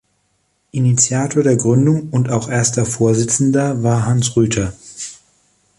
[0.71, 4.73] Initiator der Gründung und auch erster Vorsitzender war Hans Rüther.